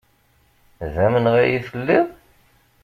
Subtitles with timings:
[0.93, 2.07] D amenɣay i telliḍ?